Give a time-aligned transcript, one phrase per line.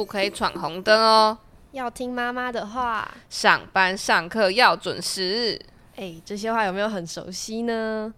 [0.00, 1.36] 不可以闯红灯哦。
[1.72, 5.60] 要听妈妈的话，上班上课要准时。
[5.94, 8.10] 哎，这些话有没有很熟悉呢？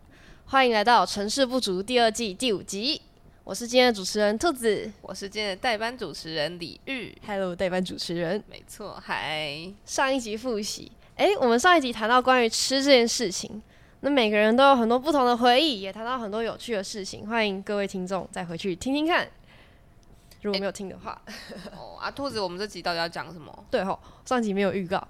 [0.45, 3.03] 欢迎来到《成事不足》第二季第五集，
[3.43, 7.13] 我是今天的主持人兔子，我是今天的代班主持人李玉。
[7.27, 9.53] Hello，代班主持人，没错，嗨。
[9.85, 13.61] 上一集复习，哎，我们上一集谈到关于吃这件事情，
[14.03, 19.27] 那每个人都有很多不同的回忆，也谈到很多有趣的事情，欢迎各位听众再回去听听看。
[20.43, 21.21] 如果没有听的话，
[21.79, 23.65] 哦，啊，兔子，我们这集到底要讲什么？
[23.71, 25.03] 对吼，上集没有预告。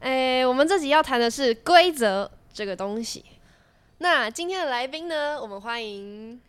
[0.00, 3.24] 哎，我们这集要谈的是规则这个东西。
[3.98, 5.40] 那今天的来宾呢？
[5.40, 6.40] 我们欢迎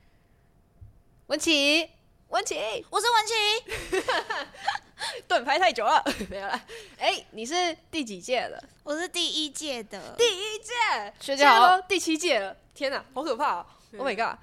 [1.27, 1.89] 文琪，
[2.29, 2.55] 文琪，
[2.89, 4.03] 我是文琪。
[5.27, 6.59] 盾牌太久了，没有了。
[6.97, 8.63] 哎，你是第几届的？
[8.83, 10.15] 我是第一届的。
[10.17, 12.55] 第一届，学姐好，第七届了。
[12.73, 13.57] 天哪，好可怕
[13.97, 14.39] ！Oh my god！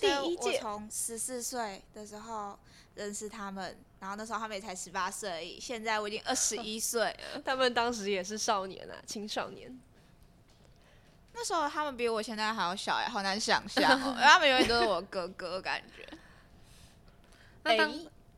[0.00, 2.58] 第一届，从十四岁的时候。
[3.00, 5.58] 认识他们，然后那时候他们也才十八岁而已。
[5.58, 7.40] 现在我已经二十一 岁了。
[7.42, 9.80] 他们当时也是少年啊，青少年。
[11.32, 14.14] 那时候他们比我现在还要小哎，好难想象哦。
[14.20, 16.06] 他们永远都是我哥哥感觉。
[17.64, 17.94] 那当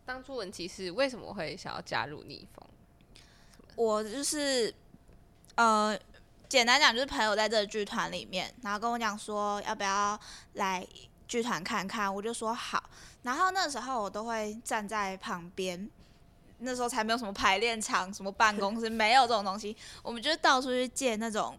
[0.06, 2.64] 当初文琪是为什么会想要加入逆风？
[3.74, 4.72] 我就是
[5.56, 5.98] 呃，
[6.48, 10.18] 简单讲就是朋友在这个剧团里面，然后跟我讲说要不要
[10.52, 10.86] 来
[11.32, 12.90] 剧团看看，我就说好。
[13.22, 15.90] 然后那时候我都会站在旁边，
[16.58, 19.74] 那时候才没有什么排练场、什么办公室，没有这种东西。
[20.02, 21.58] 我们就到处去借那种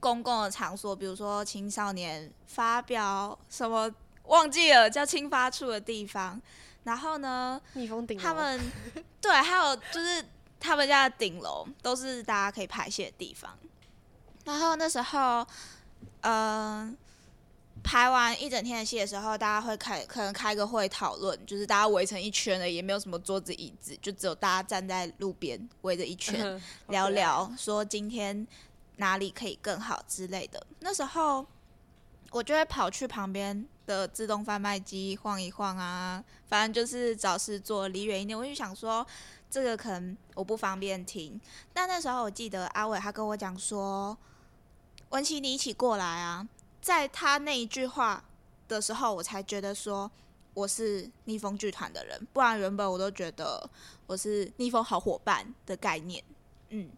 [0.00, 3.88] 公共的场所，比如说青少年发表什么
[4.24, 6.42] 忘记了叫青发处的地方。
[6.82, 8.60] 然后呢，蜜蜂顶他们
[9.22, 10.26] 对，还有就是
[10.58, 13.56] 他们家的顶楼都是大家可以排泄的地方。
[14.44, 15.46] 然后那时候，
[16.22, 16.98] 嗯。
[17.82, 28.46] 排完一整天的戏的时候，大家会开可能开个会讨论，就是大家围成一圈的，也没有什么桌子椅子，就只有大家站在路边围着一圈 聊聊，说今天
[28.96, 30.64] 哪里可以更好之类的。
[30.80, 31.44] 那时候
[32.30, 38.38] 我就会跑去旁边的自动贩卖机晃一晃啊，反正就是找事做，离远一点。
[38.38, 39.04] 我就想说，
[39.50, 41.38] 这个可能我不方便听，
[41.72, 44.16] 但那时候我记得阿伟他跟我讲说，
[45.08, 46.46] 文琪你一起过来啊。
[46.82, 48.22] 在他那一句话
[48.66, 50.10] 的时候，我才觉得说
[50.52, 53.70] 我是逆风剧团的人，不然原本我都觉得
[54.08, 56.22] 我是逆风好伙伴的概念。
[56.70, 56.90] 嗯，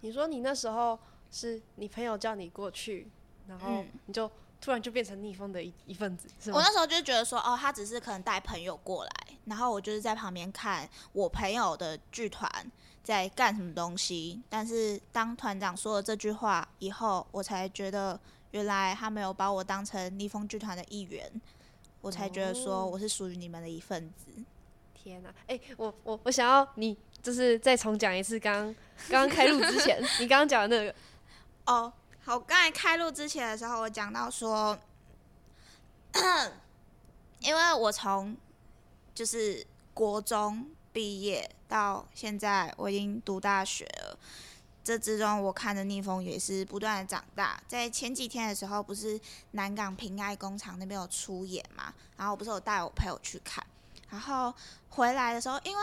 [0.00, 0.98] 你说你那时候
[1.30, 3.06] 是你朋友叫你过去，
[3.46, 6.56] 然后你就突然就变成逆风的一一份子，是吗？
[6.56, 9.10] 我那时候就觉得说，哦，他只是可能带朋友过来，
[9.44, 12.50] 然后我就是在旁边看我朋友的剧团
[13.04, 14.40] 在干什么东西。
[14.48, 18.18] 但是当团长说了这句话以后，我才觉得。
[18.52, 21.30] 原来他没有把我当成逆风剧团的一员，
[22.00, 24.32] 我才觉得说我是属于你们的一份子。
[24.94, 25.34] 天哪！
[25.46, 28.74] 哎，我我我想要你就是再重讲一次，刚
[29.08, 30.94] 刚刚开录之前， 你刚刚讲的那个。
[31.66, 31.92] 哦，
[32.24, 34.78] 好，刚才开录之前的时候，我讲到说，
[37.40, 38.36] 因为我从
[39.14, 44.05] 就是国中毕业到现在，我已经读大学了。
[44.86, 47.60] 这之中，我看着逆风也是不断的长大。
[47.66, 49.20] 在前几天的时候，不是
[49.50, 51.92] 南港平爱工厂那边有出演嘛？
[52.16, 53.66] 然后我不是有带我朋友去看，
[54.10, 54.54] 然后
[54.90, 55.82] 回来的时候，因为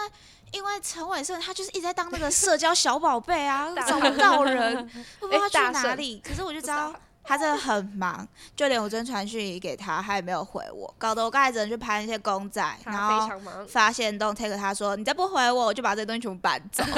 [0.54, 4.88] 因为陈伟盛他就是一直在当那个社交小宝贝啊， 找不到人，
[5.20, 6.22] 不知道他去哪里。
[6.26, 6.96] 可是我就知道。
[7.24, 13.30] 他真的很忙，就连我真传讯息给他，他也没有回我，搞得我刚才只能去拍那些公仔，然后
[13.68, 16.84] 发现都 take 他说你再不回我，我就把这些东西全部搬走。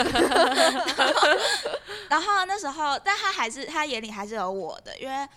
[2.10, 5.28] 然后那时候，但他还是他眼里还是有我的，因为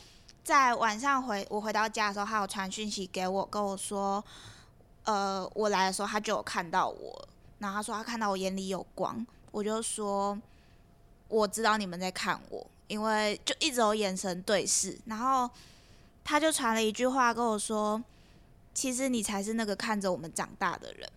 [0.42, 4.24] 在晚上回我回到家的时候，他有传讯息给我，跟我说，
[5.04, 7.28] 呃，我来的时候他就有看到我，
[7.58, 10.38] 然后他说他看到我眼里有光，我就说
[11.28, 12.66] 我知道你们在看我。
[12.88, 15.48] 因为就一直有眼神对视，然后
[16.24, 18.02] 他就传了一句话跟我说
[18.74, 21.08] ：“其实你才是那个看着我们长大的人。”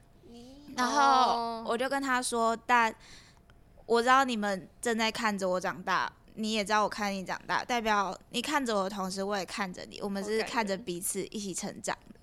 [0.75, 2.93] 然后我就跟他说：“但
[3.85, 12.19] 我知道你们正在看着我长大，你也知道我看你长大，代表你看着我的同时，我也看着你，我们是看着彼此一起成长的。”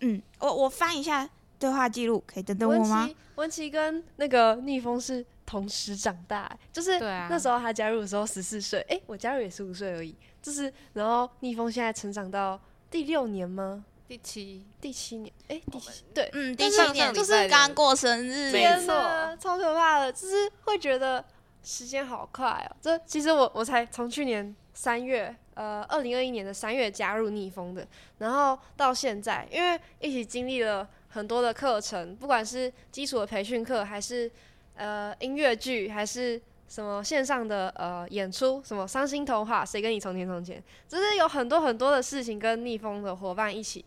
[0.00, 3.10] 嗯，我我翻一下对话记录，可以等等我吗？
[3.34, 5.26] 文琪跟那个逆风是。
[5.48, 10.14] 同时长大，就是那时候他加入的时候十四岁，哎，我加入也十五岁而已。
[10.42, 12.60] 就是，然后逆风现在成长到
[12.90, 13.82] 第六年吗？
[14.06, 18.92] 第七，第七年，哎，第七，对，嗯，第七年就是刚过生日，没错，
[19.40, 21.24] 超可怕的，就是会觉得
[21.62, 22.76] 时间好快哦。
[22.82, 34.30] 这其实我我才从去年三月，呃，二零二一年的三月加入逆风的，然后到现在，因为一起经历了很多的课程，不管是基础的培训课，还是
[34.78, 43.84] 呃音乐剧，还是什么线上的呃演出，什么伤心童话，谁跟你从前从前，就是有很多很多的事情跟逆风的伙伴一起，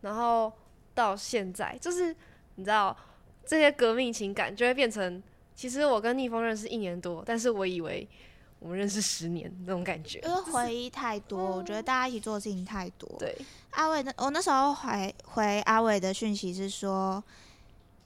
[0.00, 0.52] 然后
[0.94, 2.14] 到现在，就是
[2.56, 2.96] 你知道
[3.44, 5.22] 这些革命情感就会变成，
[5.54, 8.08] 其实我跟逆风认识一年多，但是我以为
[8.60, 13.08] 我们认识十年那种感觉，因为回忆太多， 我觉得大家一起做的事情太多。
[13.18, 13.36] 对，
[13.70, 17.22] 阿伟的，我那时候回回阿伟的讯息是说，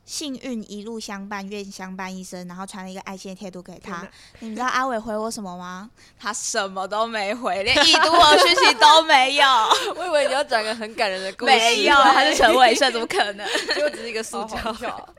[0.04, 4.06] 幸运一路相伴，愿相伴一生，然后传了一个爱心的贴图给他。
[4.40, 5.90] 你知道阿伟回我什么吗？
[6.18, 9.46] 他什么都没回，连已读我讯息都没有。
[9.96, 13.46] 我以为你要讲个很感人的故事，没有，他是陈伟盛，怎么可能？
[13.74, 15.14] 结果只是一个塑胶。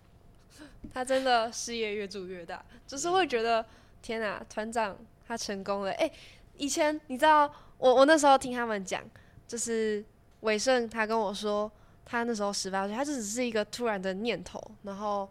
[0.94, 3.66] 他真的事业越做越大，就是会觉得
[4.02, 4.96] 天哪，团长。
[5.28, 6.12] 他成功了，哎，
[6.56, 9.02] 以前你知道，我我那时候听他们讲，
[9.48, 10.06] 就是
[10.42, 11.72] 伟盛他跟我说，
[12.06, 15.28] 他那时候十八岁，他就只是一个突然的念头，然后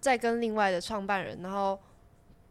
[0.00, 1.78] 再跟另外的创办人，然后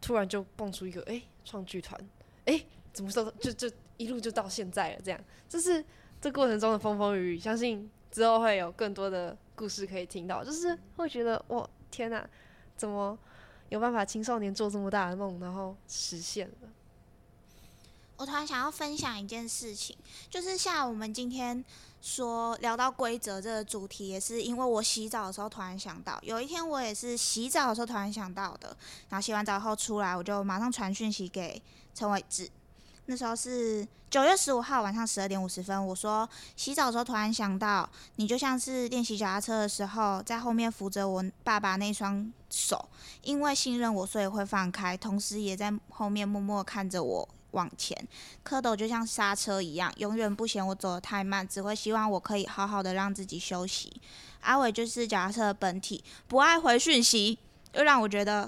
[0.01, 1.99] 突然就蹦出一个，哎，创剧团，
[2.45, 2.63] 哎，
[2.93, 5.19] 怎么说，就就一路就到现在了，这样，
[5.49, 5.83] 就是
[6.19, 12.27] 这过程中的风风雨雨，相信之后会有更多的故事可以听到，就是会觉得，哇，天哪，
[12.75, 13.17] 怎么？
[13.69, 16.69] 有办法青少年做这么大的梦，然后实现了。
[18.15, 19.93] 我突然想要分享一件事情，
[20.29, 21.61] 就是像我们今天
[22.01, 28.75] 说聊到规则这个主题，也是因为我洗澡的时候突然想到，有一天我也是洗澡的时候突然想到的，
[29.09, 31.61] 然后洗完澡后出来，我就马上传讯息给
[31.93, 32.49] 陈伟志。
[33.09, 42.89] 那时候是九月十五号晚上十二点五十分，我说洗澡的时候突然想到，你就像是练习脚踏车的时候，在后面扶着我爸爸那双手，
[43.21, 47.95] 因为信任我，所以会放开，同时也在后面默默看着我往前。
[48.45, 54.01] 蝌蚪就像刹车一样，永远不嫌我走得太慢，只会希望我可以好好的让自己休息。
[54.41, 57.39] 阿伟就是脚踏车的本体，不爱回讯息，
[57.73, 58.47] 又让我觉得，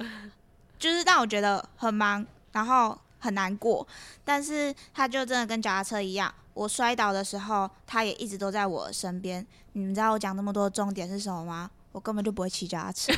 [0.78, 2.98] 就是让我觉得很忙，然后。
[3.22, 3.86] 很难过，
[4.24, 9.45] 但是他就真的跟脚踏车一样，我摔倒的时候，他也一直都在我身边。
[9.74, 11.69] 你们知道我讲那么多重点是什么吗？
[11.92, 13.12] 我根本就不会骑脚踏车。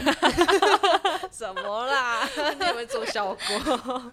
[1.32, 2.28] 什么啦？
[2.60, 4.12] 你有没有做效果？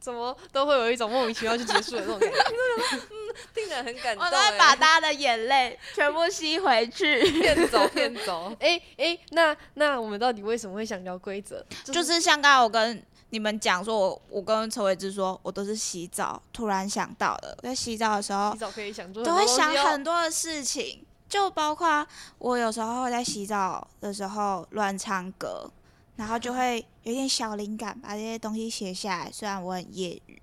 [0.00, 2.36] 怎么都会有一种莫名其妙就结束的那种感觉？
[3.10, 4.24] 嗯，听得很感动。
[4.24, 8.54] 我都会把大家的眼泪全部吸回去，骗走 骗走。
[8.60, 11.64] 哎哎，那那我们到底为什么会想聊规则？
[11.84, 13.02] 就是像刚刚我跟。
[13.32, 17.56] 你们讲说，我我跟陈伟志说，我都是洗澡突然想到的。
[17.62, 22.04] 在洗澡的时候，洗澡可以想做都会想很多的事情，就包括
[22.38, 25.70] 我有时候会在洗澡的时候乱唱歌，
[26.16, 29.30] 然后就会有点小灵感，把这些东西写下来。
[29.32, 30.40] 虽然我很业余，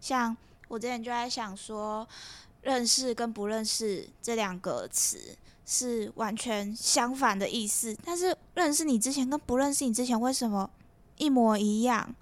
[0.00, 0.36] 像
[0.68, 2.06] 我之前就在想说，
[2.62, 10.70] 认识跟不认识这两个词是完全相反的意思，但是认识你之前跟不认识你之前为什么
[11.16, 12.14] 一模一样？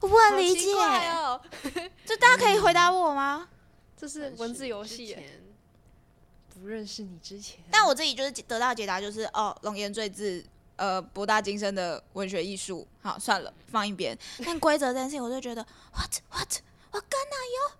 [0.00, 1.40] 我不能理解，哦
[2.04, 3.48] 就大家可以回答我吗？
[3.96, 5.16] 这是文字游戏。
[6.58, 10.42] 不认识你之前，但我自己就是得到解答，就是哦，龙颜坠字，
[10.76, 12.86] 呃，博大精深的文学艺术。
[13.02, 14.16] 好，算了，放一边。
[14.44, 15.62] 但规则这件事情，我就觉得，
[15.92, 16.60] what what，
[16.92, 17.76] 我跟哪有？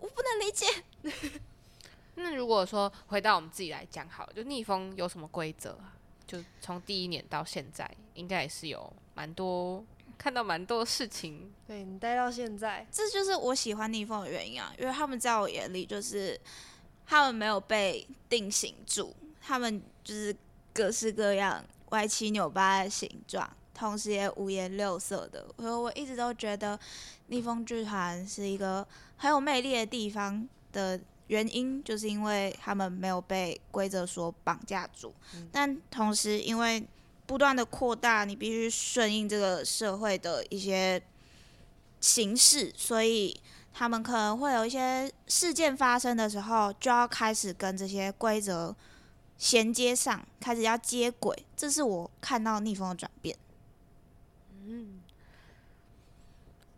[0.00, 0.66] 我不能理解。
[2.16, 5.94] 那如果说回到我们自己来讲，好，就逆风有什么规则啊？
[6.26, 9.84] 就从第一年到现在，应该也是有蛮多。
[10.16, 14.74] 看到蛮多事情，对你待到现在，这就是我喜欢逆风的原因啊！
[14.76, 16.36] 因为他们在我眼里就是
[17.06, 20.34] 他们没有被定型住，他们就是
[20.74, 25.46] 各式各样、歪七扭八的形状，同时也五颜六色的。
[25.58, 26.78] 所以我一直都觉得
[27.28, 35.14] 逆风剧团是一个很有魅力的地方的原因，就是因为他们没有被规则所绑架住，
[35.52, 36.86] 但同时因为。
[37.28, 40.98] 不断的扩大，你必须顺应这个社会的一些
[42.00, 43.38] 形式，所以
[43.74, 48.74] 他们可能会有一些事件发生的时候，就要开始跟这些规则
[49.38, 51.46] 衔接上，开始要接轨。
[51.56, 53.36] 这是我看到逆风的转变。
[54.66, 55.00] 嗯。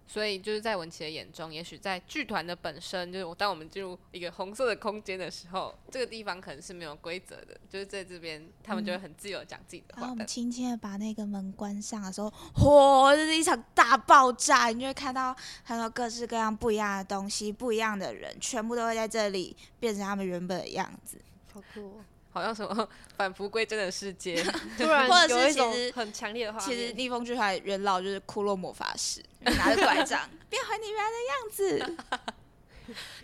[0.06, 10.00] 所以就是在文琪的眼中，也许在剧团的本身，就是当我们进入一个红色的空间的时候，这个地方可能是没有规则的，就是在这边他们就会很自由讲自己的话。
[10.00, 21.20] 然后我们轻轻的把那个门关上的时候，嚯，这是一场大爆炸，你就会看到很多各式各样不一样的东西，不一样的人，全部都会在这里变成他们原本的样子。
[21.54, 22.00] 好酷。
[22.32, 24.42] 好像什么返璞归真的世界，
[24.78, 31.96] 突然或者是其实很强烈的话，其实逆风剧团元老就是骷髅魔法师， 拿着拐杖 变回你原来的样子。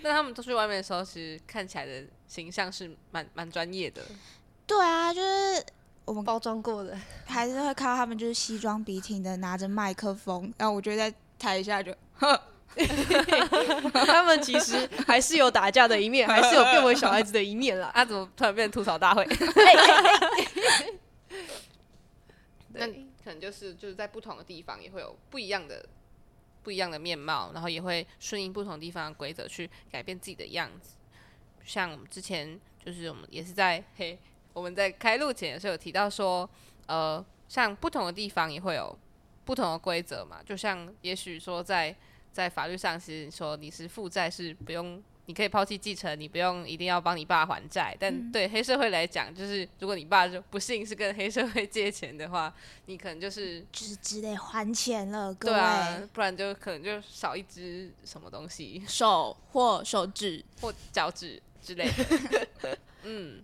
[0.01, 4.03] 那他们出去外面的时候，其实看起来的形象是蛮蛮专业的。
[4.67, 5.65] 对啊，就是
[6.05, 11.93] 我们包装过的，还是会看到他们就是西装笔挺的拿着麦克风，然后我就在台下就，
[14.07, 17.91] 他们其实还是有打架的一面， 还是有变为小孩子的一面啦。
[17.95, 19.27] 啊，怎么突然变成吐槽大会？
[22.73, 25.85] 那对可能就是就是在不同的地方也会有不一样的
[26.63, 30.97] 不一样的面貌，然后也会顺应不同地方的规则去改变自己的样子。
[31.65, 34.19] 像我们之前就是我们也是在嘿，
[34.53, 36.49] 我们在开录前的时候有提到说，
[36.87, 38.97] 呃，像不同的地方也会有
[39.45, 41.97] 不同的规则嘛，就像也许说在
[42.37, 45.03] 在法律上是说你是负债是不用。
[45.29, 47.97] 你可以抛弃继承，你不用一定要帮你爸还债。
[47.99, 62.79] 但对黑社会来讲，就是如果你爸就不幸是跟黑社会借钱的话，你可能就是就是只得还钱了，各对啊，，不然就可能就少一只什么东西 手或手指，或脚趾之类的。
[63.03, 63.43] 嗯，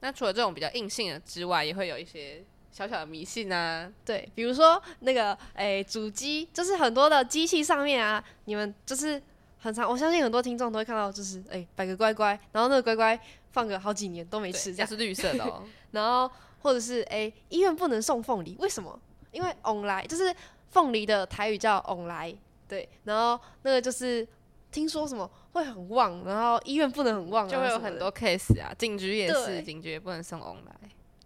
[0.00, 3.90] 那除了这种比较硬性的之外，也会有一些小小的迷信啊。
[4.04, 9.20] 对，比如说那个诶，主机，就是很多的机器上面啊，你们就是
[9.58, 13.18] 很常，我相信很多听众都会看到，就是诶摆个乖乖，然后那个乖乖
[13.52, 15.62] 放个好几年都没，吃，这样，是绿色的哦。
[15.92, 16.30] 然后
[16.62, 18.98] 或者是诶医院不能送凤梨，为什么？
[19.32, 20.34] 因为翁来就是
[20.70, 22.34] 凤梨的台语叫翁来，
[22.66, 24.26] 对，然后那个就是
[24.72, 30.74] 听说什么会很旺，然后医院不能很旺、啊，就会有很多 case 啊，警局也是，警局也不能送 on 来。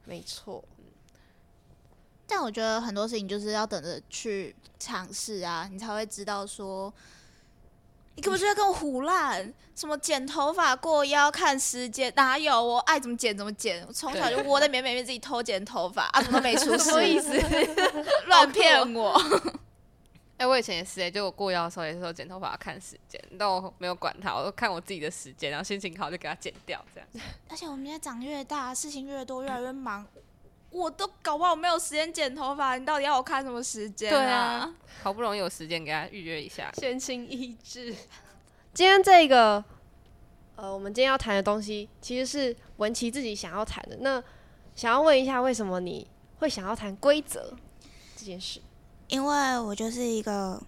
[0.06, 0.62] 没错，
[2.36, 6.92] 但我觉得很多事情就是要等着去尝试啊，你才会知道说，
[8.16, 9.54] 你可不就在跟我胡乱。
[9.76, 13.84] 什么剪头发过腰看时间，哪有我爱怎么剪怎么剪？
[13.86, 16.78] 我从小就窝在棉被里面自己偷剪头发，啊，怎么都没出 事？
[16.78, 17.32] 什么意思？
[18.26, 19.16] 乱骗我！
[20.36, 27.08] 哎、我以前也是哎、就我过腰的时候也是说剪头发要看时间，但我没有管它，我都看我自己的时间，然后心情好就给它剪掉，这样。
[27.48, 30.04] 而且我们现在长越大，事情越多，越来越忙，
[30.74, 32.76] 我都搞不好没有时间剪头发。
[32.76, 34.68] 你到底要我看什么时间、对啊，
[35.04, 37.94] 好不容易有时间给他预约一下，闲情逸致。
[38.72, 39.64] 今天这个，
[40.56, 43.98] 呃，我们今天要谈的东西，其实是文琪自己想要谈的。
[44.00, 44.20] 那
[44.74, 47.56] 想要问一下，为什么你会想要谈规则
[48.16, 48.60] 这件事？
[49.06, 50.60] 因为我就是一个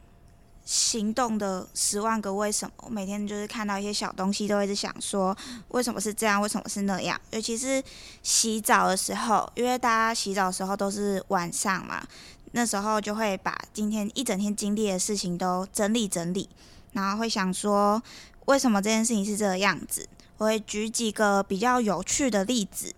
[0.66, 5.34] 行动的十万个为什么，我每天就是看到一些小东西，都会一直想说
[5.68, 7.18] 为什么是这样，为什么是那样。
[7.30, 7.82] 尤其是
[8.22, 12.04] 洗澡的时候，因为大家洗澡的时候都是晚上嘛，
[12.50, 16.48] 那时候就会把今天一整天经历的事情都整理整理，
[16.92, 18.02] 然后会想说
[18.46, 20.08] 为什么这件事情是这个样子。
[20.38, 22.92] 我会举几个比较有趣的例子，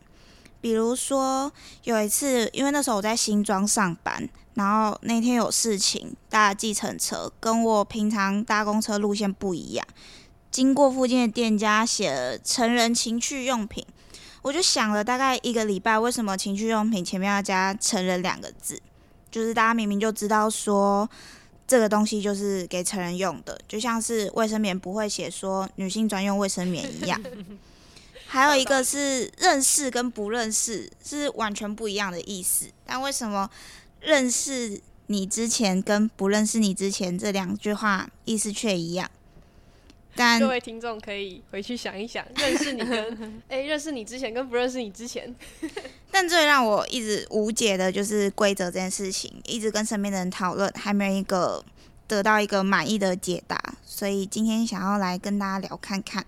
[0.60, 1.52] 比如说
[1.84, 9.86] 有一次，因为那时候我在新庄上班，然后那天有事情搭计程车，跟我平常搭公车路线不一样。
[10.50, 13.86] 经过附近的店家写了成人情趣用品，
[14.42, 18.82] 我就想了大概一个礼拜，为什么情趣用品前面要加“成人”两个字？
[19.30, 21.08] 就是大家明明就知道说
[21.64, 27.22] 这个东西就是给成人用的，就像是卫生棉不会写说女性专用卫生棉一样。
[28.26, 33.48] 还有一个是认识跟不认识是完全不一样的意思，但为什么
[34.00, 39.10] 认识你之前跟不认识你之前这两句话意思却一样？
[40.14, 45.32] 但各位听众可以回去想一想，认识你跟 哎、认识你之前跟不认识你之前，
[46.10, 51.64] 但最让我一直无解的就是规则这件事情，一直跟身边的人讨论，还没有一个
[52.08, 56.26] 得到一个满意的解答，所以今天想要来跟大家聊看看。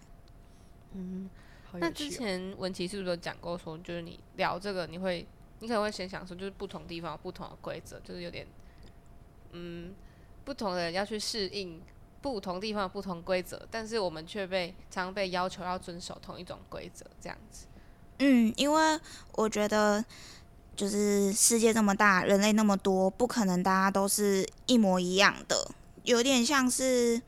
[0.95, 1.29] 嗯
[1.75, 5.27] 那之前文琪是不是有讲过说，就是你聊这个，你会
[5.61, 8.47] 你可能会先想说，就是不同地方有不同的规则，就是有点
[9.53, 9.95] 嗯，
[10.45, 11.81] 不同的人要去适应
[12.21, 17.67] 不同地方的不同规则，但是我们却被常常被要求要遵守同一种规则，这样子。
[18.19, 19.01] 嗯，因为
[19.33, 20.05] 我觉得
[20.77, 25.71] 就是世界这么大，人类那么多，不可能大家都是一模一样的，
[26.05, 27.21] 有点像是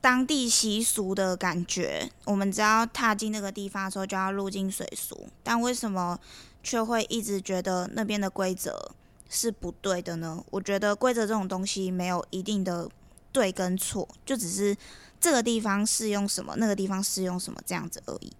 [0.00, 2.10] 当地习俗的感觉。
[2.24, 6.18] 我们只要踏进那个地方的时候，就要入境随俗，但为什么
[6.64, 8.90] 却会一直觉得那边的规则
[9.28, 10.42] 是不对的呢？
[10.50, 12.88] 我觉得规则这种东西没有一定的
[13.30, 14.74] 对跟错，就只是
[15.20, 18.32] 这个地方适用什么，那个地方适用什么这样子而已。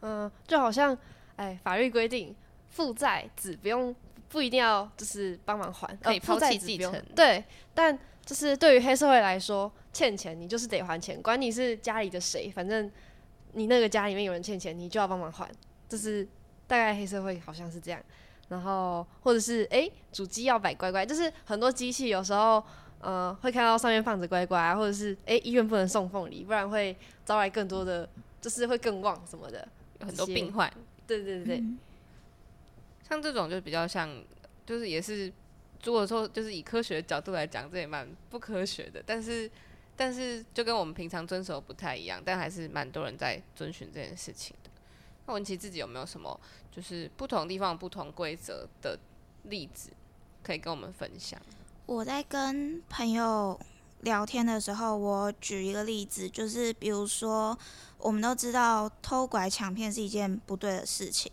[0.00, 0.96] 嗯，就好像，
[1.36, 2.34] 哎，法律规定
[2.70, 3.94] 负债子不用
[4.28, 12.90] 不一定要就是帮忙还，可以抛弃子不用继承对，但就是对于黑社会来说，欠钱你就是得还钱，管你是家里的谁，反正
[13.52, 15.50] 你那个家里面有人欠钱，你就要帮忙还，
[15.88, 16.26] 就是
[16.70, 18.00] 大概黑社会好像是这样。
[18.48, 22.62] 然后或者是哎，主机要摆乖乖，就是很多机器有时候
[23.00, 28.08] 呃会看到上面放着乖乖啊，或者是哎医院不能送凤梨，不然会招来更多的，
[28.40, 29.66] 就是会更旺什么的。
[30.00, 30.72] 有很多病患，
[31.06, 31.64] 对对对对，
[33.08, 34.08] 像这种就比较像，
[34.64, 35.30] 就是也是，
[35.84, 39.02] 如果说就是以科学的角度来讲，这也蛮不科学的。
[39.04, 39.50] 但是，
[39.94, 44.69] 但是就跟我们平常遵守不太一样，但还是蛮多人在遵循这件事情的。
[45.26, 48.98] 那文琪自己有没有什么就是不同地方不同规则的
[49.44, 49.90] 例子
[50.42, 51.40] 可以跟我们分享？
[51.86, 53.58] 我在跟朋友
[54.00, 57.58] 聊天的时候，我举一个例子，就是比如说，
[57.98, 61.30] 我们都知道偷拐抢骗是一件不对的事情，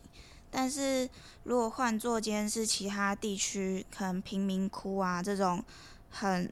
[0.50, 1.08] 但是
[1.44, 5.64] 如果换做今天是其他地区，可能贫民窟啊这种
[6.10, 6.52] 很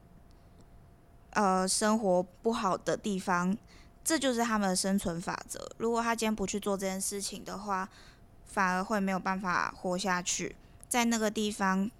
[1.32, 3.58] 呃生活不好的地方，
[4.06, 5.70] 这就是他们的生存法则。
[5.80, 7.90] 如果他今天不去做这件事情的话，
[8.46, 10.56] 反而会没有办法活下去，
[10.88, 11.92] 在那个地方。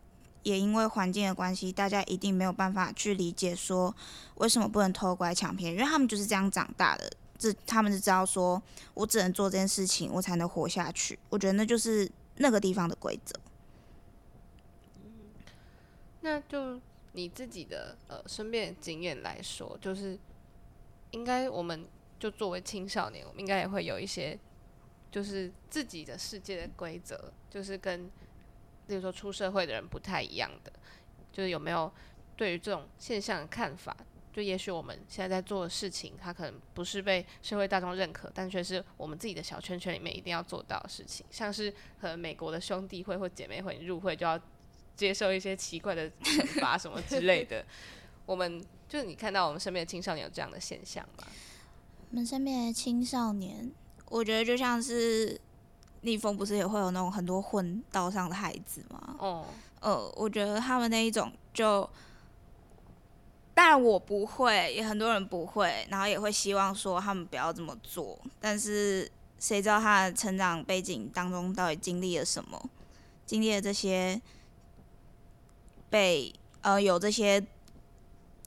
[0.44, 3.92] 也因为环境的关系，大家一定没有办法去理解说
[4.36, 8.62] 为什么不能偷拐抢骗，因为他们就是这样长大的，这他们是知道说
[8.94, 11.18] 我只能做这件事情，我才能活下去。
[11.30, 13.34] 我觉得那就是那个地方的规则。
[16.22, 16.80] 那就
[17.14, 20.16] 你自己的呃身边的经验来说，就是
[21.16, 21.88] 应该我们
[22.20, 24.38] 就作为青少年，我们应该也会有一些
[25.10, 28.12] 就是自己的世界的规则，就是跟。
[28.88, 30.72] 例如说出社会的人不太一样的，
[31.32, 31.92] 就是有没有
[32.38, 33.98] 对于这种现象的看法？
[34.32, 41.26] 就也许我们现在在做的事情，它可能不是被社会大众认可，但却是我们自己的小圈圈里面一定要做到的事情。
[41.32, 44.40] 像是和美国的兄弟会或姐妹会入会就要
[44.96, 47.66] 接受一些奇怪的惩罚什么之类的。
[48.26, 51.24] 我们就是你看到我们身边的青少年有这样的现象吗？
[52.12, 53.72] 我们身边的青少年，
[54.10, 55.40] 我觉得就像是。
[56.02, 59.16] 逆风不是也会有那种很多混道上的孩子吗？
[59.18, 59.46] 哦，
[59.80, 61.90] 呃，我觉得他们那一种就，
[63.56, 68.20] 当然我不会，也很多人不会，然后也会希望说他们不要这么做。
[68.40, 72.70] 但是谁知道他的成长背景当中到底经历了什么？
[73.26, 74.22] 经历了这些
[75.90, 77.44] 被呃有这些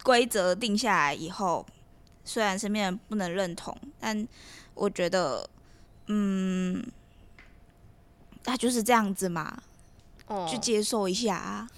[0.09, 1.67] 规则定下来以后，
[2.25, 4.27] 虽然身边人不能认同，但
[4.73, 5.51] 我觉得，
[6.07, 6.83] 嗯。
[8.43, 9.63] 他就是这样子嘛，
[10.27, 11.69] 哦去接受一下啊。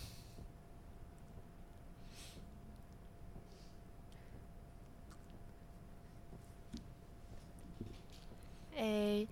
[8.76, 9.26] 诶，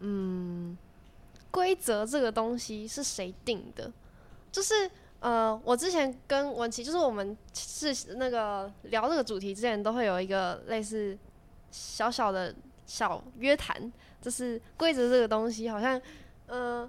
[0.00, 0.76] 嗯，
[1.50, 3.90] 规则这个东西是谁定的？
[4.52, 11.16] 就是呃，我之前跟文琪，就是我们是那个聊这个主题之前，都会有一个类似
[11.70, 12.54] 小小的
[12.86, 16.00] 小约谈，就是规则这个东西，好像。
[16.48, 16.88] 嗯，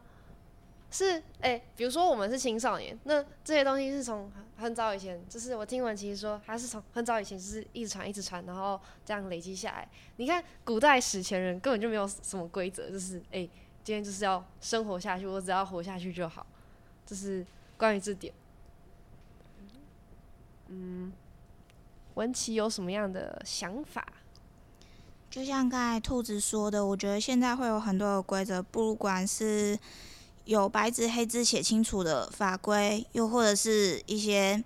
[0.91, 9.89] 是哎，比如说我们是青少年，那这些东西是从很早以前，就是我听闻其实说，他是从很早以前就是一直传一直传，然后这样累积下来。
[10.17, 13.49] 你看古代史前人根本就没有什么规则，就是哎，
[13.83, 16.45] 今天就是要生活下去，我只要活下去就好。
[17.03, 17.43] 就是
[17.77, 18.33] 关于这点。
[20.67, 21.13] 嗯，
[22.15, 24.05] 文琪有什么样的想法？
[25.29, 29.77] 就像刚才兔子说的，我觉得现在会有很多的规则，不管是
[30.45, 34.63] 有白纸黑字写清楚的法规，又或者是一些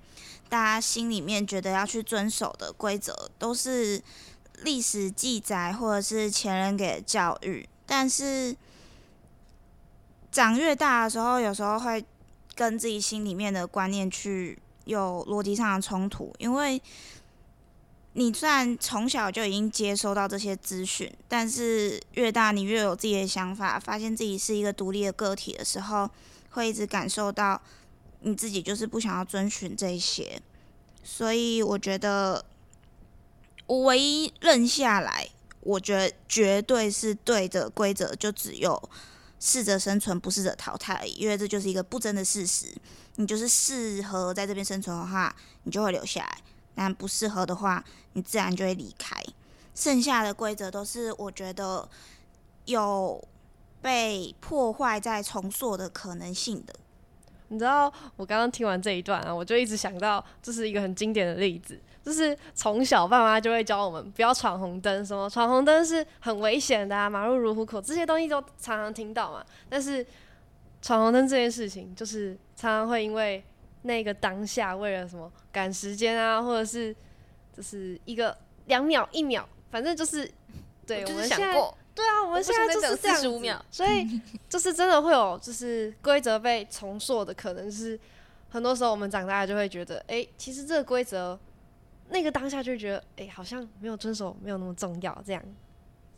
[0.48, 4.02] 大家心里面觉得要去遵守的规则，都是
[4.64, 7.68] 历史记载或者是前人给的教育。
[7.86, 8.56] 但是
[10.32, 12.06] 长越大的时候，有时候会
[12.62, 16.80] 跟自己心里面的观念去有逻辑上的冲突，因为。
[18.14, 26.10] 你虽然从小就已经接收到这些资讯，但是越大你越有自己的想法，发现自己是一个独立的个体的时候，
[26.50, 27.62] 会一直感受到
[28.20, 30.42] 你自己就是不想要遵循这些。
[31.02, 32.44] 所以我觉得，
[33.66, 35.30] 我唯一认下来，
[35.62, 38.90] 我觉得绝对是对的规则，就只有
[39.42, 41.12] 适者生存，不适者淘汰而已。
[41.14, 42.68] 因为这就是一个不争的事实。
[43.16, 46.38] 你就是适合在这边生存的话，你就会留下来。
[46.74, 49.22] 但不适合的话，你自然就会离开。
[49.76, 51.88] 剩下的规则都是我觉得
[52.66, 53.22] 有
[53.82, 56.74] 被破坏再重塑的可能性的。
[57.50, 69.46] 你知道，我刚刚听完这一段啊，我就一直想到，这是一个很经典的例子，就是从小爸妈就会教我们不要闯红灯，什么闯红灯是很危险的啊，马路如虎口，这些东西都常常听到嘛。
[69.70, 70.06] 但是
[70.82, 73.44] 闯红灯这件事情，就是常常会因为。
[73.84, 76.96] 那个当下，为了什么赶时间啊，或者是
[77.52, 78.38] 就是一个
[78.68, 80.32] 两秒、一秒，反正就是，
[80.86, 81.54] 对，我们现在
[81.96, 88.00] 对啊，我们现在就是这样子，所以就是真的会有就是规则被重塑的可能是，
[88.52, 91.40] 很多时候我们长大就会觉得，哎，其实这个规则
[92.14, 95.42] 那个当下就觉得，哎，好像没有遵守没有那么重要，这样，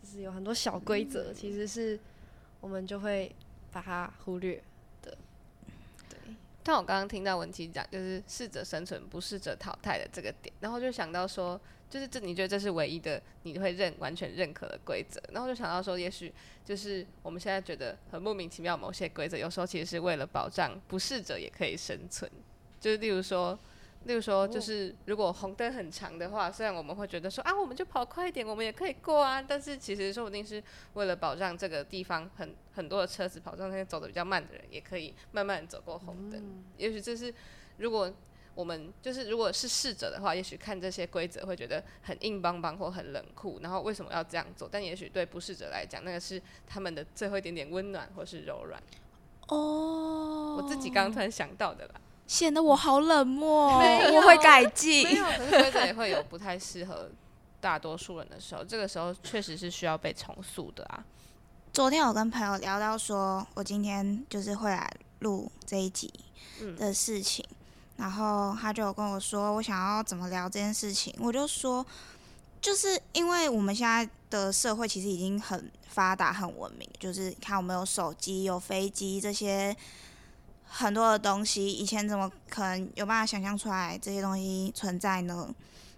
[0.02, 2.00] 就是有很多小规则，其实是
[2.60, 3.32] 我们就会
[3.72, 4.56] 把它忽略
[5.04, 5.16] 的。
[6.10, 6.18] 对
[6.64, 16.34] 但我刚刚听到文琪讲，就是适者生存，不适者淘汰的这个点，然后就想到说，就是这你觉得这是唯一的你会认完全认可的规则，然后就想到说，也许
[16.66, 22.32] 就是我们现在觉得很莫名其妙某些规则，有时候其实是为了保障不适者也可以生存，
[22.80, 23.58] 就是例如说。
[24.06, 30.62] 例如说，就是如果红灯很长的话，虽然我们会觉得说啊，我们就跑快一点，我们也可以过啊，但是其实说不定是
[30.94, 36.64] 为了保障这个地方很很多的车子跑，让那些走的比较慢的人也可以慢慢走过红灯。
[36.78, 37.34] 也许这是
[37.78, 38.14] 如果
[38.56, 44.70] 我们就是如果是逝者的话，也许看这些规则会觉得很硬邦邦或很冷酷，然后为什么要这样做？
[44.72, 48.84] 但也许对不适者来讲，那个是他们的最后一点点温暖或是柔软。
[49.48, 51.94] 哦，我自己刚刚突然想到的啦。
[52.26, 55.04] 显得我好冷漠，我会改进。
[55.04, 57.10] 没有，可是规则也会有不太适合
[57.60, 61.04] 大多数人的时候，这个时候确实是需要被重塑的啊。
[61.74, 66.12] 昨天我跟朋友聊到说，我今天就是会来录这一集
[66.78, 67.46] 的事情，
[67.98, 71.86] 然后他就跟我说，我想要怎么聊这件事情，我就说，
[72.62, 79.76] 就是因为我们现在的社会其实已经很发达、很文明，就是看我们有手机、有飞机这些。
[80.76, 85.54] 很多的东西，以前怎么可能有办法想象出来这些东西存在呢？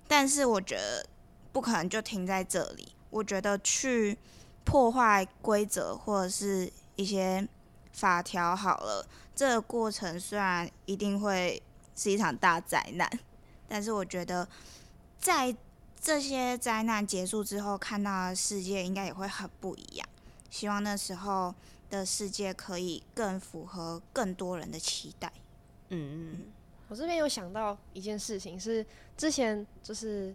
[0.05, 1.07] 但是我觉得
[1.53, 2.89] 不可能就停在这里。
[3.09, 4.17] 我觉得去
[4.65, 7.47] 破坏规则或者是一些
[7.93, 11.63] 法条好了，这个过程虽然一定会
[11.95, 13.09] 是一场大灾难，
[13.69, 14.45] 但是我觉得
[15.17, 15.55] 在
[16.01, 20.05] 这些灾难结束之后，看到的世界应该也会很不一样。
[20.49, 21.55] 希望那时候。
[21.89, 25.31] 的世界可以更符合更多人的期待。
[25.89, 26.41] 嗯嗯，
[26.87, 30.33] 我这边有想到一件事情，是之前就是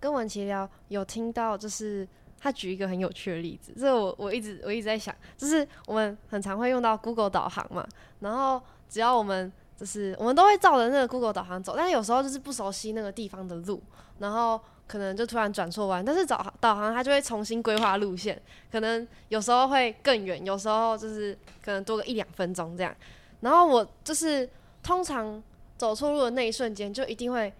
[0.00, 2.06] 跟文琪聊，有听到就是
[2.38, 7.86] 他举一个很有趣的例子，这我我一直我一直在想，就是我们很常会用到 Google 导航嘛，
[8.20, 13.82] 然后只要我们就是我们都会照着那个 Google 导航走，但是有时候就是不熟悉那个地方的路，
[14.18, 14.60] 然后。
[14.88, 18.40] 可能就突然转错弯，但是导导航它就会重新规划路线，
[18.72, 22.92] 可能有时候会更远，有时候就是可能多个一两分钟这样。
[23.40, 24.48] 然后我就是
[24.82, 25.40] 通常
[25.76, 27.52] 走错路的那一瞬间，就一定会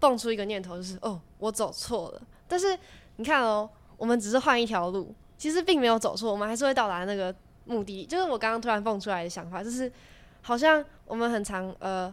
[0.00, 2.22] 蹦出一个念头，就是哦，我走错了。
[2.48, 2.76] 但是
[3.16, 7.32] 你看哦，我们只是换一条路，其实并没有走错，我们还是会到达那个
[7.66, 8.06] 目的地。
[8.06, 9.92] 就是我刚刚突然蹦出来的想法，就是
[10.40, 12.12] 好像我们很常呃。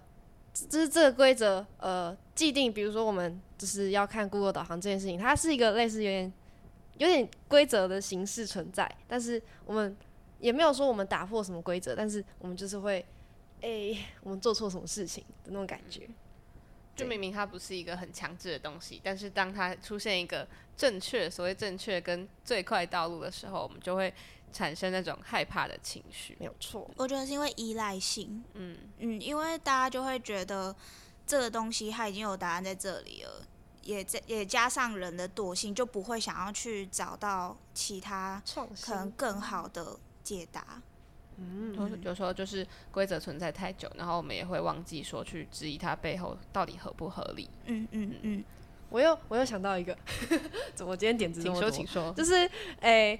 [0.67, 6.31] 就是这个规则，呃，既定，比如说我们就是要看 Google 导航这件事情，它是一个类似有点
[6.99, 9.97] 有点规则的形式存在，但是我们
[10.39, 13.03] 也没有说我们打破什么规则，但是我们就是会，
[13.61, 16.07] 诶，我们做错什么事情的那种感觉。
[16.95, 20.47] 就明明它不是一个很强制的东西，但是当它出现一个
[20.77, 24.13] 正确，所谓正确跟最快道路的时候，我们就会。
[24.53, 26.89] 产生那种害怕的情绪，没有错。
[26.95, 30.73] 我觉得是因为依赖性，嗯嗯，因为大家就会觉得
[31.27, 33.45] 这个东西它已经有答案在这里了，
[33.83, 38.41] 也在也加上人的惰性，就不会想要去找到其他
[38.81, 40.81] 可能更好的解答。
[41.35, 47.49] 嗯，有时候就是规则存在太久，然后我们也会忘记说去质疑它背后到底合不合理。
[47.65, 48.43] 嗯嗯嗯，
[48.89, 49.95] 我又我又想到一个，
[50.73, 51.69] 怎么今天点子这么多？
[51.69, 53.19] 请说，就是诶。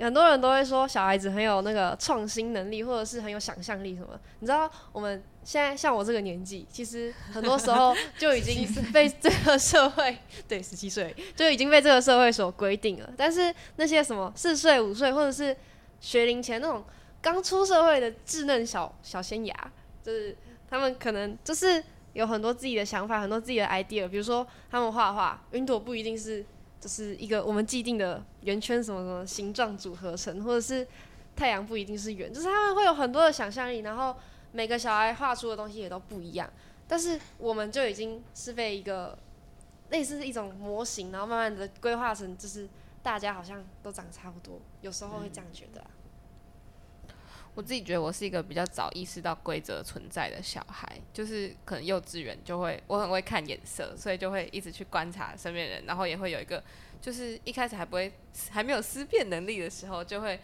[0.00, 4.18] 很多人都会说小孩子很有那个创新能力，或者是很有想象力什么。
[4.40, 13.12] 你知道我们现在像我这个年纪，其实很多时候就已经 被这个社会，对，十七岁就已经被这个社会所规定了。
[13.16, 15.56] 但是那些什么四岁、五岁，或者是
[16.00, 16.84] 学龄前那种
[17.20, 20.36] 刚出社会的稚嫩小小仙芽，就是
[20.68, 21.82] 他们可能就是
[22.14, 24.08] 有很多自己的想法，很多自己的 idea。
[24.08, 26.44] 比如说他们画画，云朵不一定是。
[26.84, 30.86] 就是一个我们既定的圆圈什么什么形状组合成，或者是
[31.34, 34.14] 太阳不一定是圆，就是他们会有很多的想象力，然后
[34.52, 36.52] 每个小孩画出的东西也都不一样。
[36.86, 39.18] 但是我们就已经是被一个
[39.88, 42.68] 类似一种模型，然后慢慢的规划成，就是
[43.02, 45.82] 大家好像都长差不多，有时候会这样觉得。
[47.54, 56.62] 我自己觉得我是一个比较早意识到规则存在的小孩，就是可能幼稚园就会，我很会看眼色，所以就会一直去观察身边人，然后也会有一个，
[57.00, 58.12] 就是一开始还不会，
[58.50, 60.38] 还没有思辨能力的时候，就会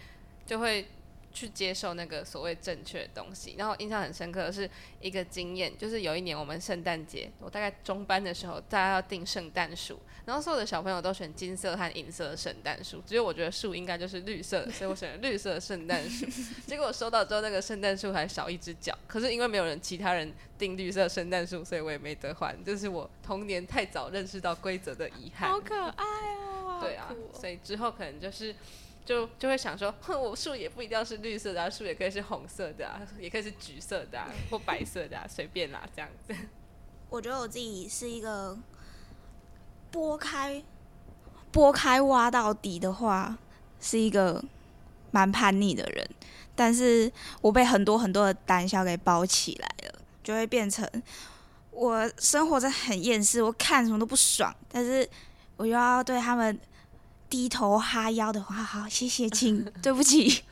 [0.47, 0.87] 就会。
[1.33, 4.69] 去接受那个所谓正确的东西，然后印象很深刻的是
[5.01, 16.27] 一个经验，就是有一年我们圣诞节，我大概中班的时候，大家要订圣诞树，然后所有的小朋友都选金色和银色的圣诞树，只有我觉得树应该就是绿色的，所以我选了绿色的圣诞树。
[16.67, 25.49] 结果我收到之后，那个圣诞树还少一只脚，可是因为没有人其他人订绿色圣诞树，所以我也没得换，这是我童年太早认识到规则的遗憾。
[25.49, 26.05] 好可爱
[26.37, 26.81] 哦！
[26.83, 28.55] 对啊，所以之后可能就是。
[29.11, 36.33] 就就会想说，哼，我树也不一定要是绿色的、啊，树也可以是红色的、啊，也可以是橘色的、啊、或白色的、啊， 随便啦，这样子。
[37.09, 38.57] 我觉得我自己是一个
[39.91, 40.63] 拨开
[41.51, 43.37] 拨开挖到底的话，
[43.81, 44.41] 是一个
[45.11, 46.09] 蛮叛逆的人，
[46.55, 50.89] 但是我被很多很多的胆小给包起来了，就会变成
[51.73, 55.09] 我生活在很厌世，我看什么都不爽，但是
[55.57, 56.57] 我又要对他们
[57.31, 60.43] 低头哈腰的话，好，谢谢，请， 对不起。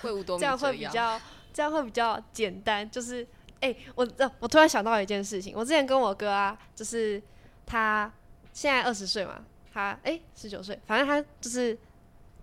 [0.00, 1.20] 会五多这样会比较，
[1.52, 2.90] 这样会比较简单。
[2.90, 3.24] 就是，
[3.60, 7.22] 哎、我呃我突然想到一件事情，我之前跟我哥啊，就是
[7.66, 8.10] 他
[8.52, 11.78] 现在二十岁嘛，他哎十九岁，反正他就是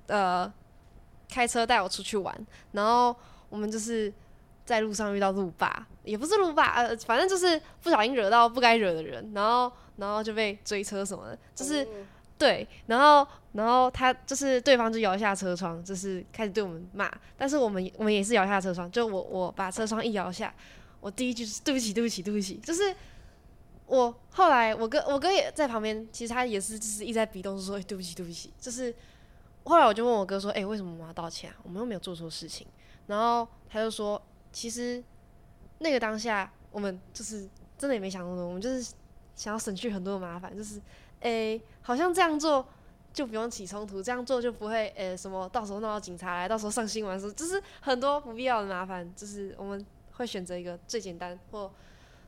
[0.08, 0.50] 呃
[1.30, 2.34] 开车带我出去玩，
[2.72, 3.14] 然后
[3.50, 4.14] 我们就是
[4.64, 11.86] 在路上遇到路霸，也不是路霸，呃，反正就是不小心惹到不该惹的人，然后然后就被追车什么的，就是。
[12.40, 20.52] 对，然后然后他就是对方就摇下车窗，就是开始对我们骂，但是我们我们也是摇下车窗，就我我把车窗一摇下，
[21.02, 22.96] 我第一句是对不起对不起对不起，就是
[23.88, 28.96] 我后来我哥我哥也在旁边，其实他也是就是一直在比动说、对不起对不起，就是
[29.66, 31.58] 后来我就问我哥说，哎、为什么我们要道歉啊？
[31.64, 32.66] 我们又没有做错事情，
[33.08, 34.22] 然后他就说，
[34.54, 35.04] 其实
[35.80, 38.94] 那个当下我们就是真的也没想那么多，我们就是
[39.36, 40.82] 想要省去很多的麻烦，就是
[41.22, 42.66] 诶、好像这样做
[43.14, 51.72] 就不用起冲突，这样做就不会诶、什么到时候闹到警察来，到时候上新闻说，就是很多不必要的麻烦，就是我们会选择一个最简单或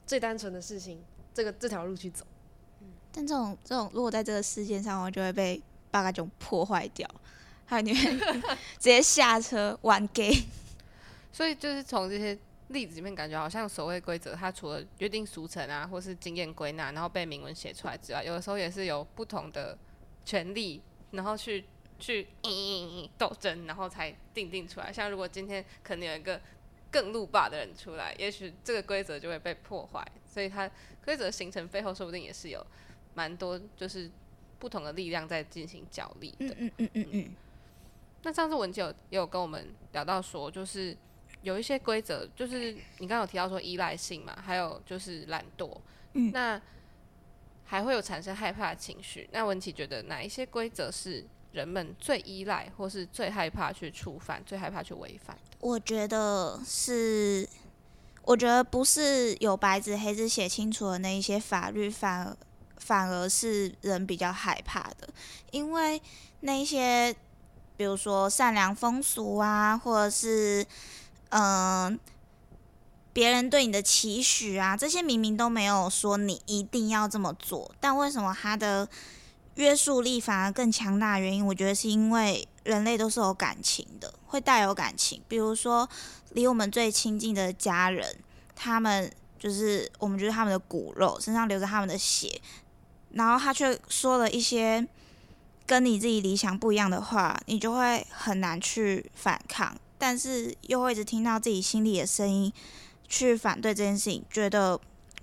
[0.06, 1.01] 最单纯的事情，
[1.34, 2.25] 这个这条路去走。
[2.82, 7.08] 嗯但这种这种，如果在这个事件上，我就会被八嘎囧破坏掉，
[7.65, 10.45] 还有你会直接下车玩 gay。
[11.34, 12.38] 所以就是从这些
[12.72, 19.78] 例子里面，感觉好像所谓规则，它除了约定俗成啊，或是经验归纳，然后被明文写出来之外，有的时候也是有不同的
[20.26, 20.82] 权利，
[21.12, 21.66] 然后去
[22.00, 22.28] 去
[23.18, 24.92] 斗争，然后才定定出来。
[24.92, 26.42] 像如果今天可能有一个
[26.90, 30.06] 更路霸的人出来，也许这个规则就会被破坏。
[30.26, 30.70] 所以它
[31.04, 32.66] 规则形成背后，说不定也是有
[33.14, 34.10] 蛮多就是
[34.60, 36.46] 不同的力量在进行角力的。
[36.46, 37.36] 嗯嗯嗯嗯嗯，
[38.24, 40.96] 那上次文姐有也有跟我们聊到说，就是
[41.41, 45.75] 有一些规则，就是你刚刚有提到说依赖性嘛，还有就是懒惰，
[46.13, 46.62] 嗯那
[47.65, 49.30] 还会有产生害怕的情绪。
[49.32, 55.58] 那文琪觉得哪一些规则是人们最依赖，或是最害怕去触犯、最害怕去违反的？
[55.60, 57.47] 我觉得是，
[58.23, 62.38] 我觉得不是有白纸黑字写清楚的那一些法律，反而
[62.77, 65.08] 反而是人比较害怕的，
[65.51, 66.01] 因为
[66.41, 67.15] 那一些，
[67.77, 70.65] 比如说善良风俗啊，或者是
[71.32, 72.00] 嗯。
[73.13, 78.88] 别人对你的期许啊，这些明明都没有说你一定要这么做，但为什么他的
[79.56, 81.20] 约束力反而更强大？
[81.20, 85.22] 原因我觉得是因为人类都是有感情的，会带有感情。
[85.28, 85.89] 比如说，
[86.30, 88.15] 离我们最亲近的家人，
[88.56, 92.39] 他们就是我们就是他们的骨肉，身上流着他们的血，
[93.12, 94.88] 然后他却说了一些
[95.65, 102.52] 跟你自己理想不一样的话，你就会很难去反抗，但是又会一直听到自己心里的声音
[103.08, 104.80] 去反对这件事情，觉得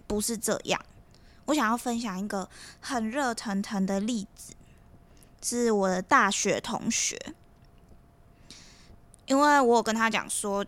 [0.07, 0.81] 不是这样。
[1.47, 4.55] 我想要分享一个很热腾腾的例子，
[5.43, 7.19] 是我的大学同学，
[9.27, 10.63] 因为我有跟他讲说，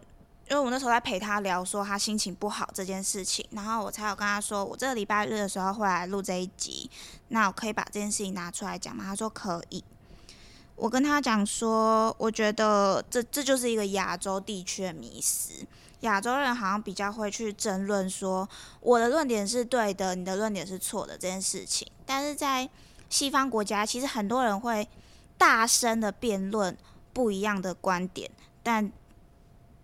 [0.49, 6.91] 因为我那时候在陪他聊说他心情不好这件事情，然后我才有跟他说，我这个礼拜日的时候会来录这一集，
[7.29, 9.05] 那我可以把这件事情拿出来讲吗？
[9.05, 9.85] 他说可以。
[10.81, 15.67] 我跟他讲说，我觉得这这就是一个亚洲地区的迷思。
[16.01, 18.49] 亚洲人好像比较会去争论说，
[18.81, 21.87] 我的论点是对的，你的论点是错的这件事情。
[22.07, 22.67] 但是在
[23.11, 24.89] 西方国家，其实很多人会
[25.37, 26.75] 大声的辩论
[27.13, 28.31] 不一样的观点，
[28.63, 28.91] 但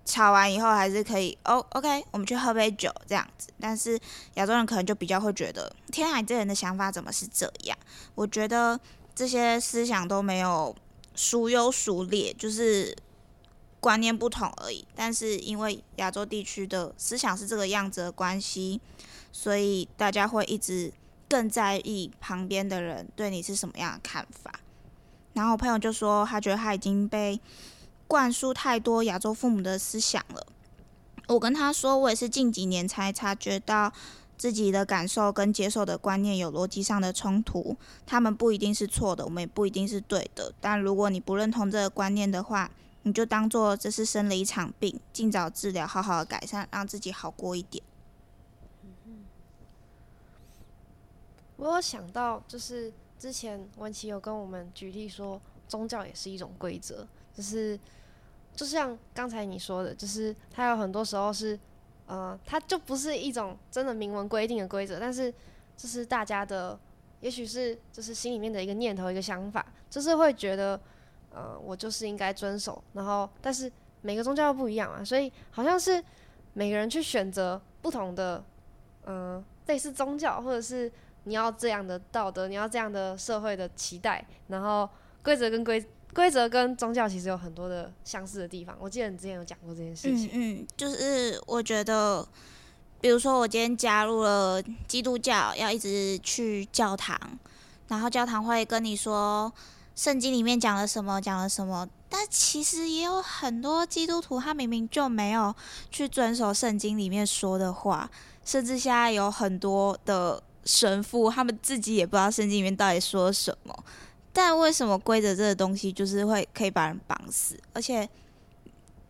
[0.06, 3.48] 吵完以后还是可以哦，OK，我们去喝杯酒这样子。
[3.60, 4.00] 但是
[4.36, 7.76] 亚洲人可能就比较会觉得，天啊，这人的想法怎么是这样？
[8.14, 8.80] 我觉得
[9.14, 10.74] 这些思想都没有
[11.16, 12.96] 孰优孰劣，就是
[13.80, 14.86] 观念不同而已。
[14.94, 18.80] 但是因为亚洲地区的思想是这个样子的关系，
[19.32, 20.92] 所以大家会一直
[21.28, 24.60] 更在意旁边的人对你是什么样的看法。
[25.32, 27.40] 然后我朋友就说，他觉得他已经被
[28.06, 30.46] 灌输太多亚洲父母的思想了。
[31.28, 33.92] 我跟他说，我也是近几年才察觉到
[34.36, 37.76] 自己的感受跟接受的观念有逻辑上的冲突。
[38.06, 40.52] 他们不一定是错的，我们也不一定是对的。
[40.60, 42.70] 但如果你不认同这个观念的话，
[43.02, 47.82] 你就当做这是生了一场病，尽早治疗，好好的改善，让自己好过一点。
[51.56, 57.78] 我有想到，就是之前文琪有跟我们举例说，宗教也是一种规则，就是
[58.54, 61.58] 就像刚才你说的，就是它有很多时候是，
[62.06, 65.32] 呃，它就不是一种真的明文规定的规则，但是
[65.76, 66.78] 这是大家的，
[67.20, 70.80] 也许是就是心里面的一个念头、一个想法，就是会觉得，
[71.30, 73.70] 呃，我就是应该遵守，然后但是
[74.02, 76.02] 每个宗教不一样啊，所以好像是
[76.54, 78.44] 每个人去选择不同的，
[79.06, 80.90] 嗯、类似宗教或者是。
[81.28, 84.88] 你要这样的道德，你要这样的社会的期待，然后
[85.24, 85.84] 规则跟规
[86.16, 88.74] 规则跟宗教其实有很多的相似的地方。
[88.80, 90.30] 我记得你之前有讲过这件事情。
[90.32, 92.26] 嗯嗯，就是我觉得，
[93.02, 97.20] 比如说我今天加入了基督教，要一直去教堂，
[97.88, 99.52] 然后教堂会跟你说
[99.94, 105.54] 圣经里面讲了什么，讲了什么，但其实也有很多基督徒他明明就没有
[105.90, 108.10] 去遵守圣经里面说的话，
[108.42, 113.84] 甚至现在有很多的神父他们自己也不知道圣经里面到底说什么。
[114.36, 118.06] 但为什么规则这个东西就是会可以把人绑死，而且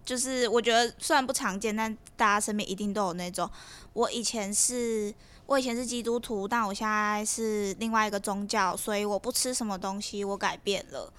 [0.05, 3.51] 就是我觉得虽然不常见，但大家身边一定都有那种。
[3.93, 5.13] 我以前是，
[5.47, 11.13] 我以前是基督徒，但我现在是另外一个宗教，所以我不吃什么东西，我改变了。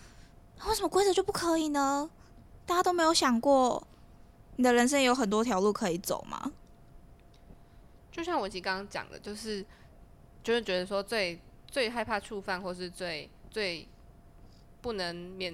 [0.65, 2.10] 为什么规则就不可以呢？
[2.65, 3.86] 大家都没有想过，
[4.56, 6.54] 你的人生有很多条路可以走吗？
[8.10, 9.65] 就像我其实刚刚讲的，就是
[10.41, 11.38] 就是觉得说最
[11.70, 13.86] 最害怕触犯，或是最最
[14.88, 15.54] 不能勉，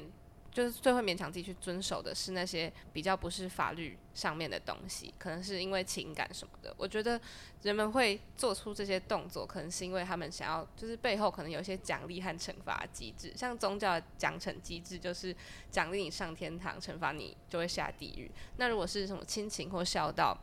[0.52, 6.72] 就是最会勉强自己去遵守的是那些比较不是法律上面的东西，可能是因为情感什么的。
[6.78, 7.20] 我觉得
[7.64, 15.36] 人们会做出这些动作，可能是因为他们想要，就是背后可能有一些奖励和惩罚机制，像宗教的奖惩机制就是
[15.72, 18.30] 奖励你上天堂，惩罚你就会下地狱。
[18.58, 20.38] 那如果是什么亲情或孝道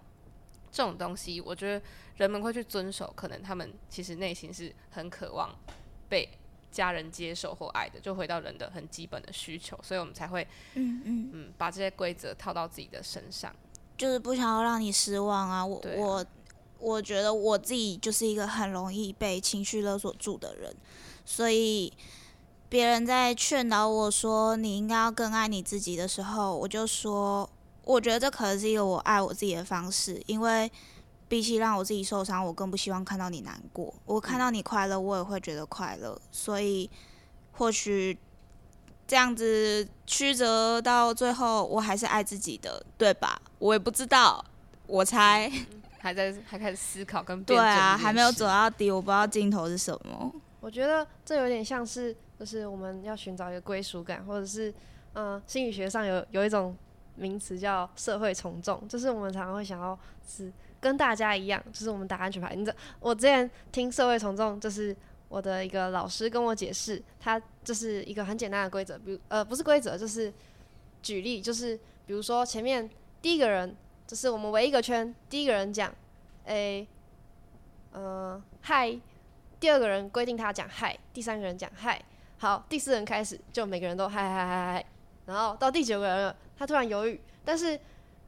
[0.73, 5.57] 这种东西，我觉得人们会去遵守，可能他们其实内心是很渴望
[6.09, 6.29] 被
[6.71, 13.55] 家人接受或爱的，就回到人的很基本的需求，所以我们才会嗯嗯，嗯把这些规则套到自己的身上。
[13.99, 15.65] 就是不想要让你失望啊。
[15.65, 16.27] 我啊我
[16.79, 20.75] 我觉得我自己就是一个很容易被情绪勒索住的人，
[21.27, 21.93] 所以
[22.69, 27.51] 别人在劝导我说你应该要更爱你自己的时候，我就说，
[27.85, 30.71] 我觉得这可能是一个我爱我自己的方式，因为
[31.31, 33.95] 比起让我自己受伤，我更不希望看到你难过。
[34.05, 36.91] 我看到你快乐，我也会觉得快乐，所以
[37.53, 38.19] 或许
[39.07, 43.41] 这样子曲折到最后，我还是爱自己的，对吧？
[43.61, 44.45] 我也不知道，
[44.89, 45.49] 我猜。
[46.01, 50.33] 还在还开始思考跟对啊，还没有走到底，我不知道尽头是什么。
[50.59, 54.75] 我觉得这有点像是，就是我们要寻找一个归属感，或者是，
[55.13, 56.77] 嗯、心理学上有有一种
[57.15, 62.55] 名词叫社会从众，就是我们常常会想要是跟大家一样，就是我们打安全牌。
[62.55, 64.97] 你知道，我之前听社会从众，就是
[65.29, 70.33] 我的一个老师跟我解释，他就是一个很简单的规则，比如呃不是规则，就是
[71.03, 72.89] 举例，就是比如说前面
[73.21, 75.95] 第一个人，就是我们围一个圈，第一个人讲，
[76.45, 76.87] 诶、
[77.93, 78.99] 呃，嗨。
[79.61, 82.03] 第二个人规定他讲嗨，第三个人讲嗨，
[82.39, 84.87] 好，第四人开始就每个人都嗨嗨嗨嗨，
[85.27, 87.79] 然后到第九个人了，他突然犹豫，但是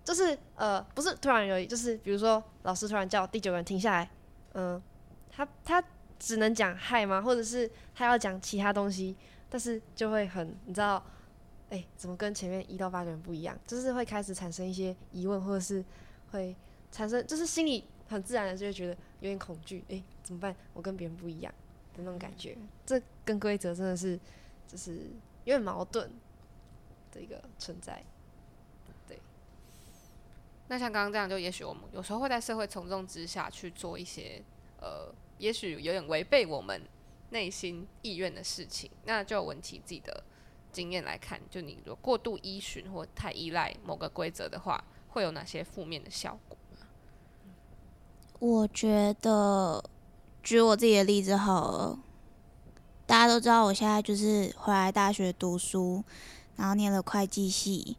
[0.04, 4.10] 就是呃不是突然而已，就是比如说老师突然叫第九个人停下来，
[4.54, 4.82] 嗯、
[5.30, 5.82] 他他
[6.18, 7.20] 只能讲嗨吗？
[7.20, 9.16] 或者是他要讲其他东西，
[9.48, 11.04] 但是就会很你知道，
[11.70, 13.58] 哎、怎么跟前面一到八个人不一样？
[13.66, 15.84] 就是会开始产生一些疑问，或者是
[16.30, 16.54] 会
[16.90, 20.54] 产生就是心里很自然的就会觉得有点恐惧，哎、怎么办？
[20.74, 21.52] 我跟别人不一样
[21.94, 24.18] 的那种感觉，这跟规则真的是
[24.66, 25.10] 就是
[25.44, 26.10] 有点矛盾
[27.10, 28.02] 的一个存在。
[30.72, 34.42] 那像刚刚这样，就也许我们有时候会在社会从众之下去做一些
[34.80, 36.80] 呃，也许有点违背我们
[37.28, 38.90] 内心意愿的事情。
[39.04, 40.24] 那就文琪自己的
[40.72, 46.56] 经验来看，就你如果过度依循或太依赖某个规则的话，会有哪些负面的效果？
[48.38, 49.84] 我觉得，
[50.42, 51.98] 举我自己的例子好了，
[53.04, 56.02] 大家都知道我现在就是回来大学读书，
[56.56, 57.98] 然后念了会计系。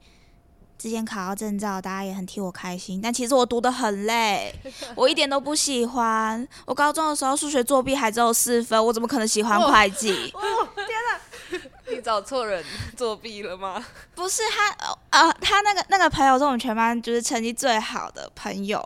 [0.83, 4.53] 之前考到证照，大家也很替我开心，但其实我读的很累，
[4.97, 6.45] 我一点都不喜欢。
[6.65, 10.11] 我高中的时候数学作弊还只有四分，我怎么可能喜欢会计？
[10.33, 12.61] 哦、 天哪 你找错人
[12.97, 13.81] 作弊了吗？
[14.13, 18.77] 不是他，呃，他那个那个朋友是我们全班就是成绩最好的朋友，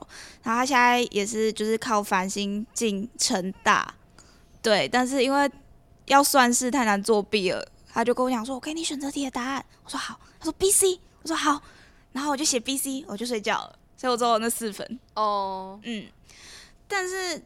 [0.44, 3.92] 然后他现在也是就是靠繁星进成大，
[4.62, 5.50] 对，但是因为
[6.06, 11.60] 要算式太难作弊了，他就跟我讲说，我给你选择题的答案，我说好，他说 B C，我说好，
[12.18, 16.08] 然后我就写 B C，我就睡觉了，所以我只有那四分，哦，嗯，
[16.88, 17.40] 但是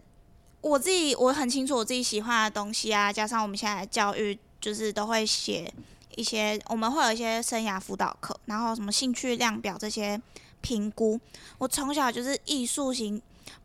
[0.62, 5.74] 我自己我很清楚我自己喜欢的东西啊，加上我们现在的教育就是都会写
[6.16, 10.22] 一些我们会有一些生涯辅导课，然后什么兴趣量表这些
[10.62, 11.20] 评估。
[11.58, 13.22] 我从小就是艺术型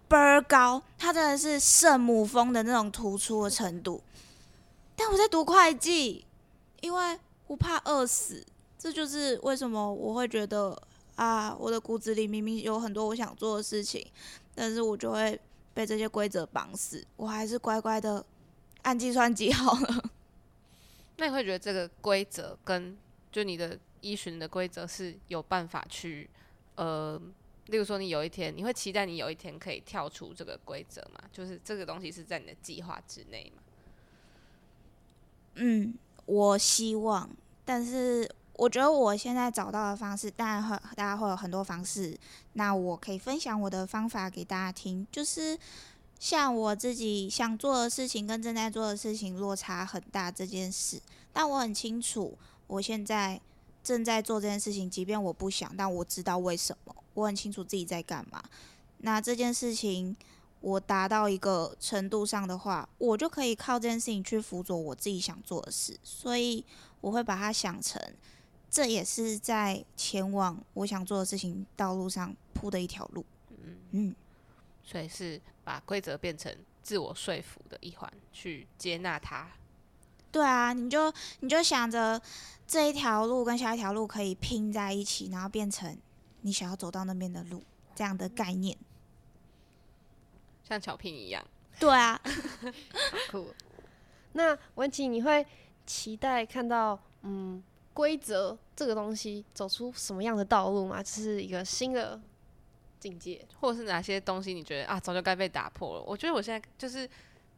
[0.08, 4.02] 倍儿高，它真的是圣母峰的那种突出的程度。
[4.96, 6.24] 但我在读会计，
[6.80, 8.44] 因为我怕饿死，
[8.76, 10.76] 这就是为什么我会觉得
[11.16, 14.06] 啊，我的骨子里明明有很多我想做的事情，
[14.54, 15.38] 但是我就会
[15.74, 17.04] 被这些规则绑死。
[17.16, 18.24] 我还是乖乖的
[18.82, 20.10] 按计算机好了。
[21.18, 22.96] 那你会觉得这个规则跟
[23.32, 26.28] 就你的依循的规则是有办法去
[26.74, 27.20] 呃，
[27.66, 31.20] 例如说你有一天你会期待你有一天可以跳出这个规则吗？
[31.32, 33.62] 就是这个东西是在你的计划之内吗？
[35.54, 35.94] 嗯，
[36.26, 37.30] 我希望，
[37.64, 42.18] 但是我觉得我现在找到的方式，当然会大家会有很多方式。
[42.54, 45.58] 那我可以分享我的方法给大家听，就是
[46.18, 51.00] 像我自己想做的事情跟正在做的事情落差很大这件事，
[51.32, 52.36] 但我很清楚
[52.66, 53.40] 我现在
[53.82, 58.42] 正在做这件事情，即便我不想，但我知道为什么，我很清楚自己在干嘛。
[58.98, 60.16] 那这件事情。
[60.62, 66.64] 我达到一个程度上的话，我就可以靠这件事情去辅佐我自己想做的事，所以
[67.02, 68.02] 我会把它想成，
[68.70, 73.24] 这也是在前往我想做的事情道路上铺的一条路。
[73.50, 74.14] 嗯嗯，
[74.82, 79.48] 所以是把规则变成自我说服的一环，去接纳它。
[80.30, 82.20] 对啊，你就你就想着
[82.66, 85.96] 这一条路跟下一条路可以拼在一起，然后变成
[86.42, 87.62] 你想要走到那边的路，
[87.94, 88.76] 这样的概念。
[90.62, 91.42] 像巧拼一样，
[91.80, 92.20] 对啊，
[93.30, 93.48] 酷。
[94.34, 95.46] 那文琪，你会
[95.86, 97.62] 期待看到嗯
[97.96, 101.02] 规则这个东西走出什么样的道路吗？
[101.02, 102.20] 这是一个新的
[103.00, 106.02] 境界，或者是哪些东西你觉得啊早就该被打破了？
[106.02, 107.08] 我觉得我现在就是，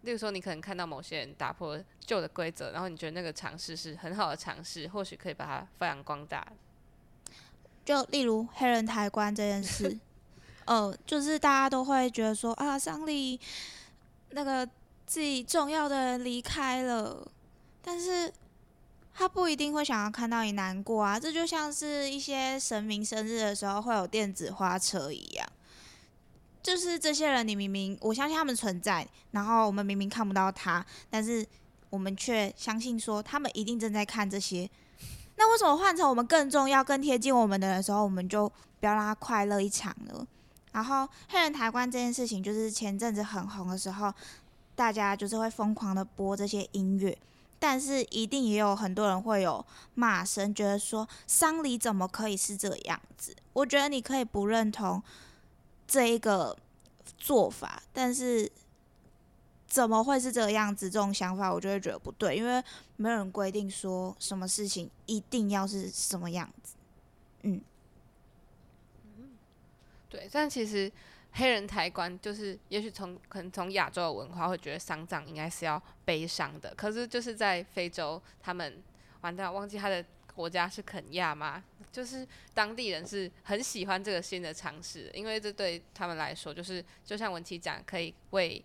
[0.03, 6.47] 例如说你可能看到某些人打破旧的规则，然后你觉得那个尝试是很好的尝试，或许可以把它发扬光大。
[7.85, 9.99] 就例如黑人抬棺这件事。
[10.67, 13.41] 呃，就是大家都会觉得说啊，丧礼
[14.33, 14.69] 那个
[15.07, 17.27] 自己重要的人离开了，
[17.81, 18.31] 但是
[19.19, 21.19] 他不一定会想要看到你难过啊。
[21.19, 25.45] 这就像是一些神明生日的时候会有电子花车一样，
[26.63, 31.45] 就是这些人，你明明我相信他们存在，然后我们明明看不到他，但是
[31.91, 34.71] 我们却相信说他们一定正在看这些。
[35.35, 38.49] 那为什么换成我们更重要、更贴近我们的的时候，我们就
[38.79, 40.25] 不要让他快乐一场呢？
[40.71, 44.15] 然后黑人抬棺这件事情，就是前阵子很红的时候，
[44.77, 47.19] 大家就是会疯狂的播这些音乐，
[47.59, 53.35] 但是一定也有很多人会有骂声，觉得说丧礼怎么可以是这个样子？
[53.53, 55.03] 我觉得你可以不认同
[55.87, 56.57] 这一个
[57.17, 58.51] 做法，但是
[59.67, 60.89] 怎么会是这个样子？
[60.89, 62.63] 这种想法我就会觉得不对，因为
[62.97, 66.75] 没有人规定说什么事情一定要是什么样子，
[67.43, 67.61] 嗯。
[70.11, 70.91] 对，但其实
[71.39, 78.83] 黑人抬棺就是，也许从可能从亚洲的文化会觉得丧葬应该是要悲伤的，可是就是在非洲，他们
[79.21, 81.63] 完蛋忘记他的国家是肯亚吗？
[81.93, 88.61] 就是当地人是很喜欢这个新的尝试，因为这对他们来说，就是就像文琪讲，可以为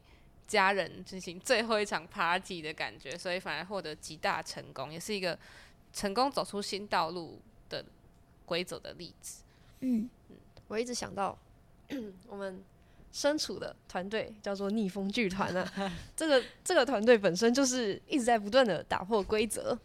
[0.48, 5.38] 家人进行最后一场 party 的感觉，所以反而获得极大成功，也是一个
[5.94, 7.86] 成功走出新道路的
[8.48, 9.44] 规则的例子。
[9.82, 10.10] 嗯。
[10.70, 11.38] 我一直想到，
[12.28, 12.64] 我们
[13.12, 15.92] 身处的团队叫做逆风剧团啊。
[16.16, 19.78] 这个这个团队本身就是一直在不断的打破规则，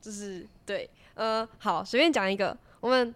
[0.00, 3.14] 就是对，呃，好，随便讲一个，我们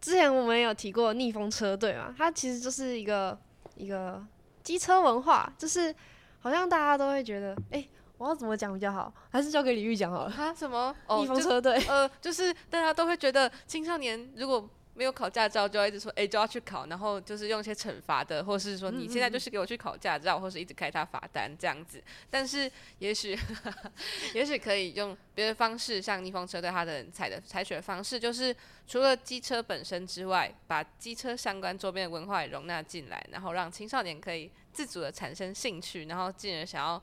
[0.00, 3.38] 之前我们有提过逆风车队嘛，它其实就是一个
[3.76, 4.24] 一个
[4.62, 5.94] 机车文化，就是
[6.40, 9.12] 好像大家都会觉得，哎，我要怎么讲比较好？
[9.30, 10.32] 还是交给李玉讲好了。
[10.34, 10.54] 他？
[10.54, 10.94] 什么？
[11.20, 11.76] 逆风车队？
[11.88, 14.68] 呃，就是大家都会觉得青少年如果。
[14.94, 22.02] 没有考驾照就要一直说，哎，就要去考，然后就是用一些惩罚的，或是说你现在就是给我去考驾照，或是一直开他罚单这样子。
[22.30, 22.70] 但是
[23.00, 23.36] 也许，
[24.34, 28.54] 也许可以用别的方式，像逆风车对他的采的采取的方式，就是
[28.86, 37.02] 除了机车本身之外，把机车相关周边的文化也容纳进来，然后让青少年可以自主的产生兴趣，然后进而想要。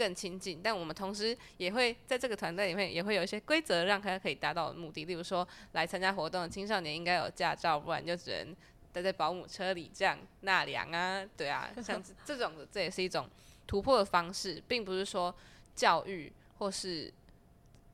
[0.00, 5.04] 更亲近，但我们同时也会在这个团队里面也会有一些规则，让他可以达到目的。
[5.04, 8.56] 例如说，来参加活动的青少年应该有驾照，不然就只能
[8.94, 13.28] 待在保姆车里这样纳凉啊，对啊，像这种的，这也是一种
[13.66, 15.34] 突破的方式，并不是说
[15.76, 17.12] 教育或是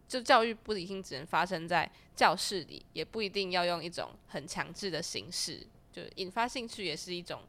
[0.06, 7.42] 就教育不一定只能发生在教室里，也不一定要用一种很强制的形式，就引发兴趣也是一种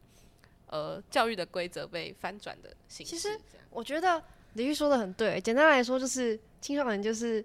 [0.66, 3.12] 呃教育的规则被翻转的形式。
[3.12, 3.39] 其实
[3.70, 4.24] 我觉得。
[4.53, 7.43] 李玉说的很对，简单来说就是青少年就是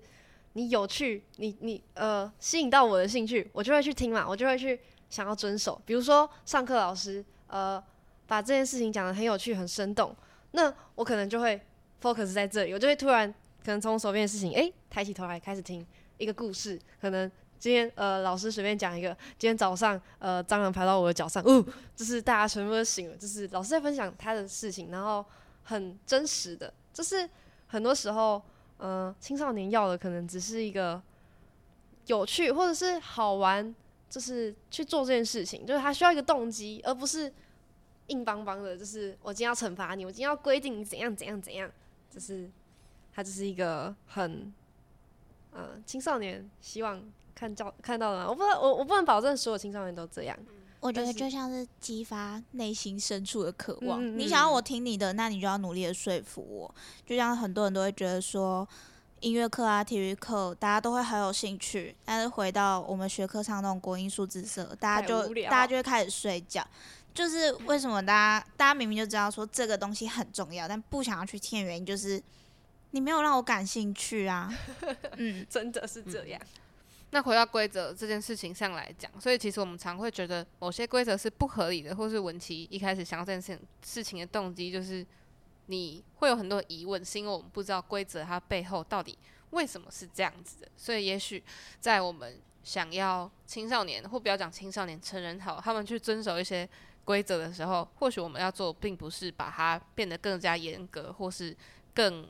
[0.55, 4.79] 你有趣，你你呃吸引到我的兴趣，我就会去听嘛，我就会去
[5.11, 5.81] 想要遵守。
[5.85, 7.83] 比如说上课老师呃
[8.27, 10.15] 把这件事情讲的很有趣、很生动，
[10.53, 11.61] 那我可能就会
[12.01, 13.33] focus 在这里，我就会突然
[13.65, 15.87] 可能从手边的事情，诶，抬起头来开始听
[16.19, 17.31] 一个故事，可能。
[17.59, 19.17] 今天呃，老师随便讲一个。
[19.39, 23.17] 今天早上呃，蟑螂爬到我的脚上，哦，就是大家全部都醒了。
[23.17, 25.25] 就是老师在分享他的事情，然后
[25.63, 26.75] 很真实的。
[26.93, 27.29] 就是
[27.67, 28.43] 很多时候，
[28.79, 31.01] 嗯，青少年要的可能只是一个
[32.07, 33.75] 有趣或者是好玩，
[34.11, 37.33] 就是去做这件事情，就是他需要一个动机，而不是
[38.09, 38.77] 硬邦邦的。
[38.77, 41.71] 就是我今天要惩罚你，我今天要规定你怎样怎样怎样。
[42.11, 42.51] 就是
[43.13, 44.53] 他就是一个很，
[45.53, 47.03] 嗯，青少年希望。
[47.35, 50.39] 看到看到了，我不能我我不能保证所有青少年都这样。
[50.83, 54.05] 我觉得就像是激发内心深处的渴望。
[54.19, 56.75] 你想要我听你的，那你就要努力的说服我。
[57.07, 58.69] 就像很多人都会觉得说，
[59.21, 66.67] 音乐课啊、体育课，大家都会很有兴趣，但是回到我们学科上那种国音数字社，大家就大家就会开始睡觉。
[67.15, 72.21] 就是为什么大家大家明明就知道说这个东西很重要，但不想要去听的原因，就是
[72.91, 74.53] 你没有让我感兴趣啊。
[75.17, 76.43] 嗯，真的是这样。
[77.15, 85.07] 那回到规则这件事情上来讲，所以其实我们常会觉得某些规则是不合理的，或是文琪一开始想要这件事事情的动机，就是
[85.67, 89.19] 你会有很多疑问，是因为我们不知道规则它背后到底
[89.51, 90.69] 为什么是这样子的。
[90.75, 91.45] 所以也许
[91.79, 96.67] 在我们想要青少年，或不要讲青少年，成人好，他们去遵守一些
[97.05, 101.55] 规则的时候，或许我们要做，并不是把它变得更加严格，或是
[101.93, 102.27] 更。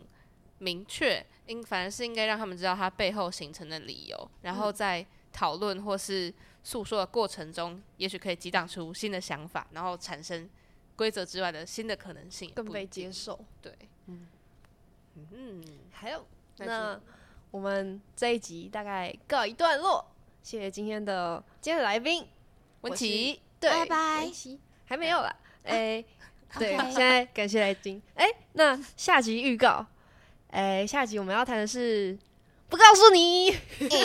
[0.63, 6.33] 明确，应反而是应该让他们知道它背后形成的理由，然后在讨论或是
[6.63, 10.49] 诉说的过程中，也许可以激荡出新的想法，然后产生
[10.95, 13.45] 规则之外的新的可能性，更被接受。
[13.61, 14.29] 对，嗯。
[15.15, 16.25] 嗯，还有，
[16.59, 16.99] 那
[17.51, 20.03] 我们这一集大概告一段落，
[20.43, 22.27] 谢谢今天的今天的来宾。
[22.81, 24.33] 文琪，对，拜拜，
[24.87, 26.03] 还没有啦，哎，
[26.59, 29.87] 对，现在感谢来宾，哎，那下集预告。
[30.53, 32.17] 哎，下集我们要谈的是
[32.69, 33.51] 不告诉你，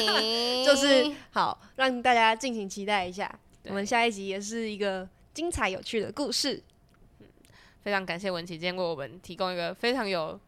[0.66, 3.30] 就是好让大家敬请期待一下。
[3.66, 6.64] 我们下一集也是一个精彩有趣的故事。
[7.82, 10.40] 非常感谢文琪今天为我们提供一个非常有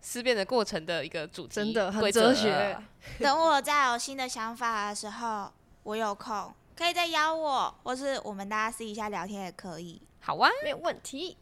[0.00, 2.78] 思辨的过程的一个主题，真的很哲学。
[3.18, 5.52] 等我再有新的想法的时候，
[5.82, 10.00] 我有空可以再邀我，或是我们大家私底下聊天也可以。
[10.20, 11.36] 好啊，没有问题。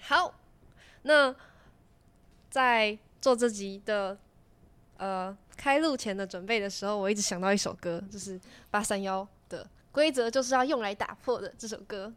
[0.00, 0.32] 好，
[1.02, 1.34] 那
[2.48, 2.98] 在。
[3.20, 4.16] 做这集的
[4.96, 8.40] 呃开录前的准备的时候，我一直想到一首歌，就是
[8.70, 12.12] 八三幺的规则就是要用来打破的这首歌。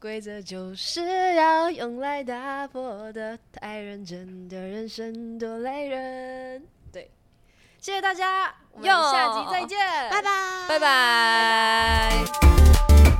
[0.00, 6.62] 规则就是要用来打破的，太认真的人生多累人。
[6.92, 7.10] 对，
[7.80, 9.78] 谢谢大家，我们下集再见，
[10.10, 13.13] 拜拜，拜拜。